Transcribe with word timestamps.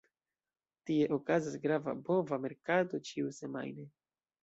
Tie 0.89 1.09
okazas 1.17 1.59
grava 1.67 1.95
bova 2.09 2.43
merkato 2.49 3.05
ĉiusemajne. 3.11 3.91